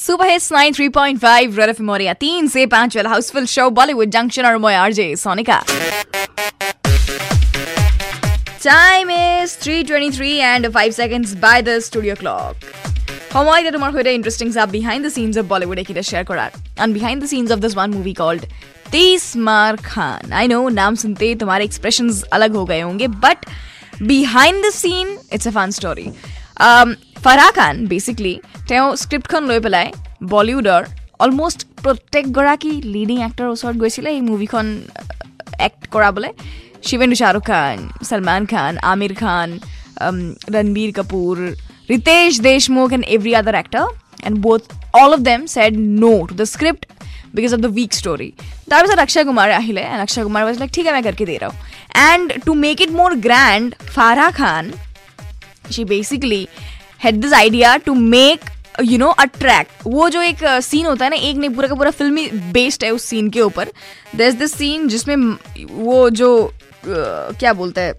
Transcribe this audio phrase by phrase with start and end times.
[0.00, 4.45] Super hits 93.5 red FM और या तीन से पांच वाला हाउसफुल शो बॉलीवुड जंक्शन
[4.45, 5.59] और मैं RJ Sonika
[8.63, 12.65] Time is 3:23 and 5 seconds by the studio clock.
[13.33, 16.49] সময় এতিয়া তোমাৰ সৈতে ইণ্টাৰেষ্টিং চাপ behind the scenes of Bollywood এইকেইটা শ্বেয়াৰ কৰাৰ
[16.83, 18.43] and behind the scenes of this one movie called
[18.91, 23.39] Tees Maar Khan I know नाम सुनते ही तुम्हारे एक्सप्रेशंस अलग हो गए होंगे but
[24.09, 26.07] behind the scene it's a fun story
[27.21, 28.33] Farah Khan basically
[28.69, 29.87] তেওঁ স্ক্ৰিপ্টখন লৈ পেলাই
[30.29, 30.83] বলিউডৰ
[31.25, 34.65] অলম'ষ্ট প্ৰত্যেকগৰাকী লিডিং এক্টৰৰ ওচৰত গৈছিলে এই মুভিখন
[35.67, 36.31] এক্ট কৰাবলৈ
[36.87, 39.49] শিৱেন্দু Shahrukh Khan Salman Khan Aamir Khan
[40.55, 41.35] Ranbir Kapoor
[41.91, 43.85] Riteish Deshmukh and every other actor
[44.25, 44.61] and both
[45.01, 45.71] all of them said
[46.03, 46.83] no' to the script
[47.35, 48.29] because of the weak story
[48.69, 51.53] তাৰপিছত অক্ষয় কুমাৰ আহিলে and Akshay Kumar কৈছিলে ঠিক আছে মই কাৰকে দে Rao
[52.09, 54.63] and to make it more grand Farah Khan
[55.73, 56.43] she basically
[57.03, 58.49] had this idea to make
[58.83, 61.67] you know a track वो जो एक uh, सीन होता है ना एक नहीं पूरा
[61.67, 63.71] का पूरा फिल्मी बेस्ड है उस सीन के ऊपर.
[64.15, 65.15] दर इज़ दिस सीन जिसमें
[65.73, 67.93] वो जो uh, क्या बोलता है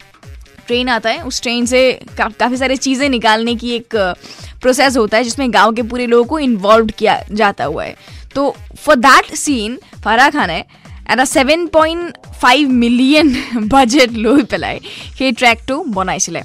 [0.67, 4.97] ट्रेन आता है उस ट्रेन से का, काफ़ी सारी चीज़ें निकालने की एक uh, प्रोसेस
[4.97, 7.97] होता है जिसमें गाँव के पूरे लोगों को इन्वॉल्व किया जाता हुआ है.
[8.35, 10.65] तो फॉर दैट सीन फारा खान है
[11.12, 12.06] এটা seven point
[12.42, 13.28] five million
[13.73, 14.78] budget লৈ পেলাই
[15.18, 16.42] সেই ট্ৰেকটো বনাইছিলে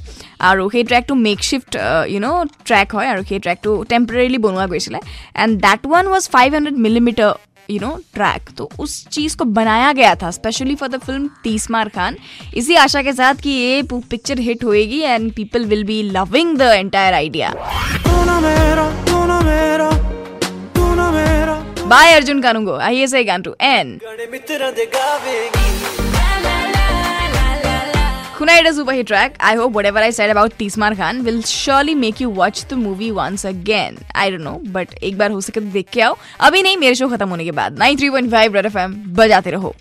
[0.48, 1.15] আৰু সেই ট্ৰেকটো
[1.48, 1.73] makeshift
[2.12, 2.37] you know'
[2.69, 4.98] track হয় আৰু সেই ট্ৰেকটো টেম্পৰেলি বনোৱা গৈছিলে
[5.42, 7.31] and that one was five hundred millimetre
[7.69, 11.89] you know track तो उस चीज़ को बनाया गया था specially for the film Tees Maar
[11.89, 12.17] Khan
[12.55, 16.73] इसी आशा के साथ कि ये पिक्चर हिट होएगी and people will be loving the
[16.75, 17.55] entire idea
[21.90, 24.00] by Arjun Kanungo आइए से गान टू एन
[28.40, 29.38] Khunaida super hit track.
[29.46, 33.08] I hope whatever I said about Tismar Khan will surely make you watch the movie
[33.20, 33.98] once again.
[34.24, 36.18] I don't know, but एक बार हो सके तो देख के आओ
[36.50, 39.74] अभी नहीं मेरे शो खत्म होने के बाद 93.5 रेड एफएम बजाते रहो